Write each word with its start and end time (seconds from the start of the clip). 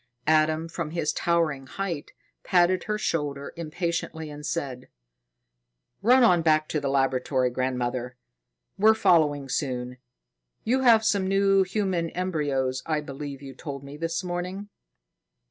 Adam, 0.25 0.67
from 0.67 0.89
his 0.89 1.13
towering 1.13 1.67
height, 1.67 2.11
patted 2.43 2.85
her 2.85 2.97
shoulder 2.97 3.53
impatiently 3.55 4.31
and 4.31 4.47
said: 4.47 4.87
"Run 6.01 6.23
on 6.23 6.41
back 6.41 6.67
to 6.69 6.79
the 6.79 6.89
laboratory, 6.89 7.51
grandmother. 7.51 8.17
We're 8.79 8.95
following 8.95 9.47
soon. 9.47 9.97
You 10.63 10.81
have 10.81 11.05
some 11.05 11.27
new 11.27 11.61
human 11.61 12.09
embryos, 12.09 12.81
I 12.87 13.01
believe 13.01 13.43
you 13.43 13.53
told 13.53 13.83
me 13.83 13.95
this 13.95 14.23
morning." 14.23 14.69